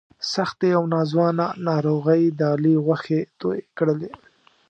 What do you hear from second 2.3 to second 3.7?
د علي غوښې تویې